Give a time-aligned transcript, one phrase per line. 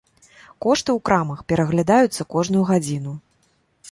[0.65, 3.13] Кошты ў крамах пераглядаюцца кожную гадзіну.